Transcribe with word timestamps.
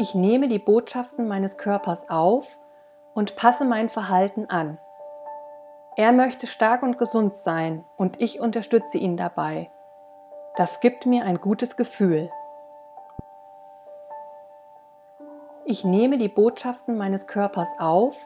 Ich 0.00 0.14
nehme 0.14 0.46
die 0.46 0.60
Botschaften 0.60 1.26
meines 1.26 1.58
Körpers 1.58 2.08
auf 2.08 2.60
und 3.14 3.34
passe 3.34 3.64
mein 3.64 3.88
Verhalten 3.88 4.48
an. 4.48 4.78
Er 5.96 6.12
möchte 6.12 6.46
stark 6.46 6.84
und 6.84 6.98
gesund 6.98 7.36
sein 7.36 7.84
und 7.96 8.20
ich 8.20 8.38
unterstütze 8.38 8.96
ihn 8.96 9.16
dabei. 9.16 9.72
Das 10.54 10.78
gibt 10.78 11.04
mir 11.04 11.24
ein 11.24 11.40
gutes 11.40 11.76
Gefühl. 11.76 12.30
Ich 15.64 15.84
nehme 15.84 16.16
die 16.16 16.28
Botschaften 16.28 16.96
meines 16.96 17.26
Körpers 17.26 17.72
auf 17.80 18.24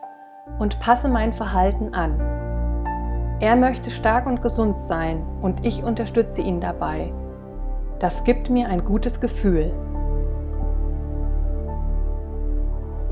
und 0.58 0.78
passe 0.78 1.08
mein 1.08 1.32
Verhalten 1.32 1.94
an. 1.94 3.38
Er 3.40 3.56
möchte 3.56 3.90
stark 3.90 4.26
und 4.26 4.42
gesund 4.42 4.78
sein 4.78 5.26
und 5.40 5.64
ich 5.64 5.82
unterstütze 5.82 6.42
ihn 6.42 6.60
dabei. 6.60 7.14
Das 7.98 8.24
gibt 8.24 8.50
mir 8.50 8.68
ein 8.68 8.84
gutes 8.84 9.22
Gefühl. 9.22 9.72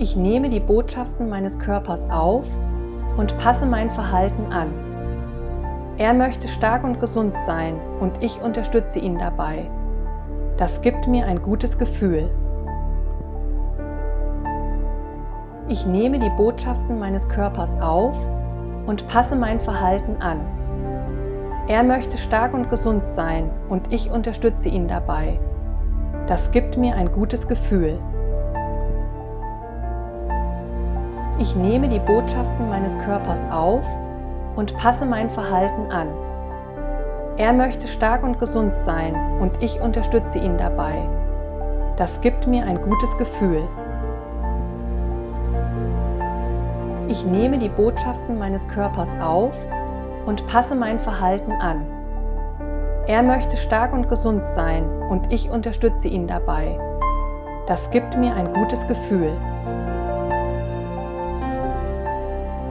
Ich 0.00 0.16
nehme 0.16 0.48
die 0.48 0.60
Botschaften 0.60 1.28
meines 1.28 1.58
Körpers 1.58 2.08
auf 2.08 2.48
und 3.18 3.36
passe 3.36 3.66
mein 3.66 3.90
Verhalten 3.90 4.50
an. 4.50 4.72
Er 5.98 6.14
möchte 6.14 6.48
stark 6.48 6.84
und 6.84 7.00
gesund 7.00 7.36
sein 7.44 7.78
und 8.00 8.22
ich 8.22 8.40
unterstütze 8.40 8.98
ihn 8.98 9.18
dabei. 9.18 9.70
Das 10.56 10.80
gibt 10.80 11.06
mir 11.06 11.26
ein 11.26 11.42
gutes 11.42 11.76
Gefühl. 11.76 12.30
Ich 15.68 15.84
nehme 15.84 16.18
die 16.18 16.30
Botschaften 16.30 16.98
meines 16.98 17.28
Körpers 17.28 17.78
auf 17.78 18.16
und 18.86 19.06
passe 19.06 19.36
mein 19.36 19.60
Verhalten 19.60 20.16
an. 20.22 20.40
Er 21.68 21.82
möchte 21.82 22.16
stark 22.16 22.54
und 22.54 22.70
gesund 22.70 23.06
sein 23.06 23.50
und 23.68 23.92
ich 23.92 24.10
unterstütze 24.10 24.70
ihn 24.70 24.88
dabei. 24.88 25.38
Das 26.26 26.52
gibt 26.52 26.78
mir 26.78 26.94
ein 26.94 27.12
gutes 27.12 27.46
Gefühl. 27.48 28.00
Ich 31.40 31.56
nehme 31.56 31.88
die 31.88 31.98
Botschaften 31.98 32.68
meines 32.68 32.98
Körpers 32.98 33.46
auf 33.50 33.86
und 34.56 34.76
passe 34.76 35.06
mein 35.06 35.30
Verhalten 35.30 35.90
an. 35.90 36.08
Er 37.38 37.54
möchte 37.54 37.88
stark 37.88 38.22
und 38.22 38.38
gesund 38.38 38.76
sein 38.76 39.14
und 39.40 39.62
ich 39.62 39.80
unterstütze 39.80 40.38
ihn 40.38 40.58
dabei. 40.58 41.08
Das 41.96 42.20
gibt 42.20 42.46
mir 42.46 42.66
ein 42.66 42.82
gutes 42.82 43.16
Gefühl. 43.16 43.66
Ich 47.08 47.24
nehme 47.24 47.56
die 47.56 47.70
Botschaften 47.70 48.38
meines 48.38 48.68
Körpers 48.68 49.14
auf 49.18 49.56
und 50.26 50.46
passe 50.46 50.74
mein 50.74 51.00
Verhalten 51.00 51.52
an. 51.52 51.86
Er 53.06 53.22
möchte 53.22 53.56
stark 53.56 53.94
und 53.94 54.10
gesund 54.10 54.46
sein 54.46 54.84
und 55.08 55.32
ich 55.32 55.48
unterstütze 55.48 56.08
ihn 56.08 56.26
dabei. 56.26 56.78
Das 57.66 57.90
gibt 57.90 58.18
mir 58.18 58.34
ein 58.34 58.52
gutes 58.52 58.86
Gefühl. 58.86 59.32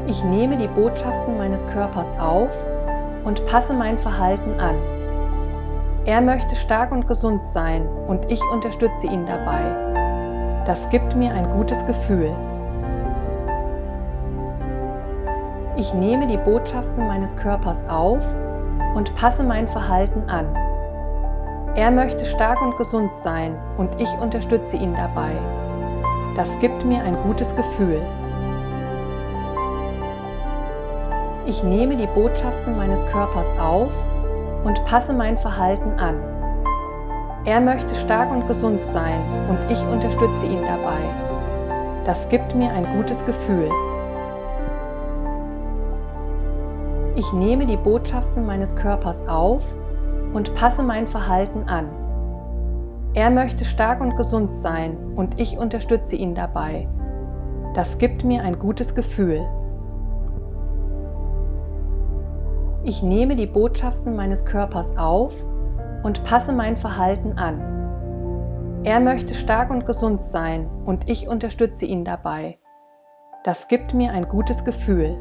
Ich 0.09 0.23
nehme 0.23 0.57
die 0.57 0.67
Botschaften 0.67 1.37
meines 1.37 1.67
Körpers 1.67 2.11
auf 2.19 2.65
und 3.25 3.45
passe 3.45 3.75
mein 3.75 3.99
Verhalten 3.99 4.59
an. 4.59 4.73
Er 6.03 6.19
möchte 6.19 6.55
stark 6.55 6.91
und 6.91 7.05
gesund 7.05 7.45
sein 7.45 7.87
und 8.07 8.25
ich 8.31 8.41
unterstütze 8.51 9.05
ihn 9.05 9.27
dabei. 9.27 10.63
Das 10.65 10.89
gibt 10.89 11.15
mir 11.15 11.31
ein 11.31 11.47
gutes 11.51 11.85
Gefühl. 11.85 12.35
Ich 15.77 15.93
nehme 15.93 16.25
die 16.25 16.37
Botschaften 16.37 17.05
meines 17.05 17.35
Körpers 17.35 17.83
auf 17.87 18.25
und 18.95 19.13
passe 19.13 19.43
mein 19.43 19.67
Verhalten 19.67 20.27
an. 20.27 20.47
Er 21.75 21.91
möchte 21.91 22.25
stark 22.25 22.59
und 22.63 22.75
gesund 22.77 23.15
sein 23.15 23.55
und 23.77 24.01
ich 24.01 24.09
unterstütze 24.19 24.77
ihn 24.77 24.95
dabei. 24.95 25.33
Das 26.35 26.57
gibt 26.57 26.83
mir 26.83 27.03
ein 27.03 27.15
gutes 27.27 27.55
Gefühl. 27.55 28.01
Ich 31.49 31.63
nehme 31.63 31.97
die 31.97 32.05
Botschaften 32.05 32.77
meines 32.77 33.03
Körpers 33.07 33.49
auf 33.59 33.91
und 34.65 34.85
passe 34.85 35.13
mein 35.13 35.35
Verhalten 35.35 35.99
an. 35.99 36.17
Er 37.43 37.59
möchte 37.59 37.95
stark 37.95 38.29
und 38.31 38.45
gesund 38.45 38.85
sein 38.85 39.19
und 39.49 39.57
ich 39.71 39.81
unterstütze 39.87 40.45
ihn 40.45 40.61
dabei. 40.61 40.99
Das 42.05 42.29
gibt 42.29 42.53
mir 42.53 42.69
ein 42.69 42.85
gutes 42.95 43.25
Gefühl. 43.25 43.67
Ich 47.15 47.33
nehme 47.33 47.65
die 47.65 47.77
Botschaften 47.77 48.45
meines 48.45 48.75
Körpers 48.75 49.27
auf 49.27 49.75
und 50.33 50.53
passe 50.53 50.83
mein 50.83 51.07
Verhalten 51.07 51.63
an. 51.67 51.89
Er 53.15 53.31
möchte 53.31 53.65
stark 53.65 54.01
und 54.01 54.15
gesund 54.17 54.53
sein 54.53 54.95
und 55.15 55.39
ich 55.39 55.57
unterstütze 55.57 56.15
ihn 56.15 56.35
dabei. 56.35 56.87
Das 57.73 57.97
gibt 57.97 58.23
mir 58.23 58.43
ein 58.43 58.59
gutes 58.59 58.93
Gefühl. 58.93 59.47
Ich 62.89 63.03
nehme 63.03 63.35
die 63.35 63.45
Botschaften 63.45 64.15
meines 64.15 64.45
Körpers 64.45 64.97
auf 64.97 65.45
und 66.01 66.23
passe 66.23 66.53
mein 66.53 66.75
Verhalten 66.75 67.33
an. 67.37 68.81
Er 68.83 68.99
möchte 68.99 69.35
stark 69.35 69.69
und 69.69 69.85
gesund 69.85 70.25
sein 70.25 70.67
und 70.85 71.07
ich 71.07 71.27
unterstütze 71.27 71.85
ihn 71.85 72.03
dabei. 72.03 72.57
Das 73.43 73.67
gibt 73.67 73.93
mir 73.93 74.11
ein 74.11 74.27
gutes 74.27 74.65
Gefühl. 74.65 75.19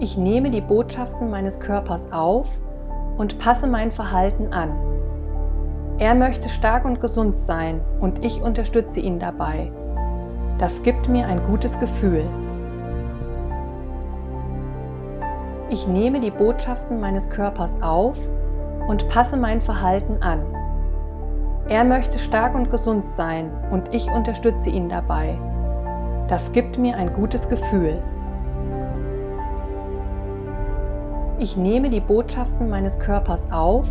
Ich 0.00 0.18
nehme 0.18 0.50
die 0.50 0.62
Botschaften 0.62 1.30
meines 1.30 1.60
Körpers 1.60 2.10
auf 2.10 2.60
und 3.16 3.38
passe 3.38 3.68
mein 3.68 3.92
Verhalten 3.92 4.52
an. 4.52 4.72
Er 5.98 6.16
möchte 6.16 6.48
stark 6.48 6.84
und 6.84 7.00
gesund 7.00 7.38
sein 7.38 7.80
und 8.00 8.24
ich 8.24 8.42
unterstütze 8.42 8.98
ihn 8.98 9.20
dabei. 9.20 9.70
Das 10.58 10.82
gibt 10.82 11.08
mir 11.08 11.24
ein 11.24 11.40
gutes 11.46 11.78
Gefühl. 11.78 12.26
Ich 15.70 15.88
nehme 15.88 16.20
die 16.20 16.30
Botschaften 16.30 17.00
meines 17.00 17.30
Körpers 17.30 17.80
auf 17.80 18.18
und 18.86 19.08
passe 19.08 19.38
mein 19.38 19.62
Verhalten 19.62 20.22
an. 20.22 20.42
Er 21.68 21.84
möchte 21.84 22.18
stark 22.18 22.54
und 22.54 22.70
gesund 22.70 23.08
sein 23.08 23.50
und 23.70 23.94
ich 23.94 24.10
unterstütze 24.10 24.68
ihn 24.68 24.90
dabei. 24.90 25.38
Das 26.28 26.52
gibt 26.52 26.76
mir 26.78 26.96
ein 26.96 27.14
gutes 27.14 27.48
Gefühl. 27.48 28.02
Ich 31.38 31.56
nehme 31.56 31.88
die 31.88 32.00
Botschaften 32.00 32.68
meines 32.68 32.98
Körpers 32.98 33.46
auf 33.50 33.88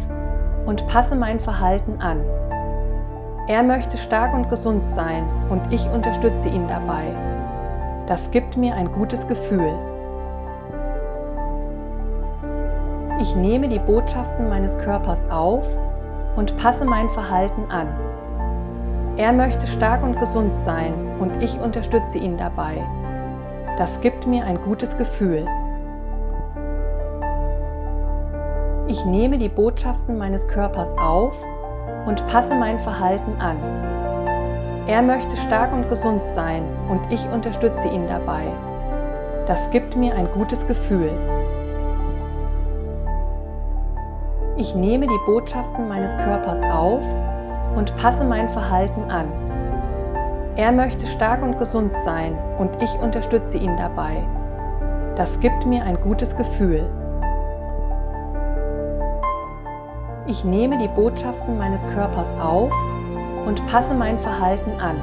und 0.67 0.85
passe 0.87 1.15
mein 1.15 1.39
Verhalten 1.39 1.99
an. 1.99 2.21
Er 3.47 3.63
möchte 3.63 3.97
stark 3.97 4.35
und 4.35 4.47
gesund 4.47 4.87
sein 4.87 5.25
und 5.49 5.73
ich 5.73 5.89
unterstütze 5.89 6.49
ihn 6.49 6.67
dabei. 6.67 7.03
Das 8.05 8.29
gibt 8.29 8.57
mir 8.57 8.75
ein 8.75 8.91
gutes 8.91 9.27
Gefühl. 9.27 9.73
Ich 13.19 13.35
nehme 13.35 13.69
die 13.69 13.79
Botschaften 13.79 14.49
meines 14.49 14.77
Körpers 14.79 15.23
auf 15.29 15.67
und 16.35 16.57
passe 16.57 16.83
mein 16.83 17.09
Verhalten 17.09 17.69
an. 17.69 17.87
Er 19.17 19.31
möchte 19.31 19.67
stark 19.67 20.03
und 20.03 20.19
gesund 20.19 20.57
sein 20.57 20.93
und 21.19 21.41
ich 21.43 21.59
unterstütze 21.59 22.17
ihn 22.17 22.37
dabei. 22.37 22.83
Das 23.77 24.01
gibt 24.01 24.25
mir 24.25 24.43
ein 24.45 24.59
gutes 24.63 24.97
Gefühl. 24.97 25.47
Ich 28.87 29.05
nehme 29.05 29.37
die 29.37 29.49
Botschaften 29.49 30.17
meines 30.17 30.47
Körpers 30.47 30.97
auf 30.97 31.37
und 32.07 32.25
passe 32.27 32.55
mein 32.55 32.79
Verhalten 32.79 33.39
an. 33.39 33.57
Er 34.87 35.03
möchte 35.03 35.37
stark 35.37 35.71
und 35.71 35.87
gesund 35.87 36.25
sein 36.25 36.63
und 36.89 36.99
ich 37.11 37.25
unterstütze 37.29 37.89
ihn 37.89 38.07
dabei. 38.07 38.43
Das 39.45 39.69
gibt 39.69 39.95
mir 39.95 40.15
ein 40.15 40.27
gutes 40.33 40.65
Gefühl. 40.65 41.11
Ich 44.55 44.75
nehme 44.75 45.07
die 45.07 45.19
Botschaften 45.25 45.87
meines 45.87 46.15
Körpers 46.15 46.61
auf 46.61 47.03
und 47.75 47.95
passe 47.95 48.23
mein 48.23 48.49
Verhalten 48.49 49.09
an. 49.09 49.27
Er 50.55 50.71
möchte 50.71 51.07
stark 51.07 51.41
und 51.41 51.57
gesund 51.57 51.97
sein 52.05 52.37
und 52.59 52.69
ich 52.79 52.93
unterstütze 52.99 53.57
ihn 53.57 53.75
dabei. 53.77 54.23
Das 55.15 55.39
gibt 55.39 55.65
mir 55.65 55.83
ein 55.83 55.99
gutes 55.99 56.37
Gefühl. 56.37 56.87
Ich 60.27 60.45
nehme 60.45 60.77
die 60.77 60.87
Botschaften 60.87 61.57
meines 61.57 61.83
Körpers 61.87 62.31
auf 62.39 62.73
und 63.47 63.65
passe 63.65 63.95
mein 63.95 64.19
Verhalten 64.19 64.79
an. 64.79 64.97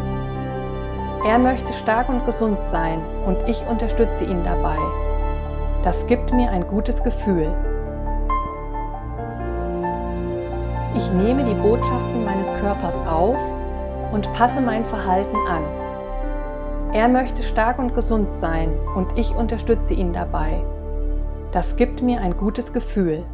Er 1.26 1.40
möchte 1.40 1.72
stark 1.72 2.08
und 2.08 2.25
gesund 2.25 2.62
sein 2.62 3.02
und 3.26 3.36
ich 3.48 3.66
unterstütze 3.66 4.26
ihn 4.26 4.44
dabei. 4.44 4.78
Das 5.82 6.06
gibt 6.06 6.32
mir 6.32 6.50
ein 6.50 6.69
gutes 6.69 7.02
Gefühl. 7.02 7.52
Ich 10.96 11.10
nehme 11.12 11.44
die 11.44 11.54
Botschaften 11.54 12.25
meines 12.25 12.48
Körpers 12.60 12.96
auf 13.06 13.40
und 14.12 14.32
passe 14.32 14.60
mein 14.60 14.84
Verhalten 14.84 15.37
an. 15.48 15.62
Er 16.92 17.08
möchte 17.08 17.44
stark 17.44 17.78
und 17.78 17.94
gesund 17.94 18.32
sein 18.32 18.72
und 18.96 19.16
ich 19.16 19.34
unterstütze 19.34 19.94
ihn 19.94 20.12
dabei. 20.12 20.64
Das 21.52 21.76
gibt 21.76 22.02
mir 22.02 22.20
ein 22.20 22.37
gutes 22.37 22.72
Gefühl. 22.72 23.25